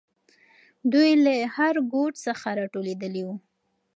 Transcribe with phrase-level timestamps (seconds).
[0.93, 3.35] دوی له هر ګوټ څخه راټولېدلې وو.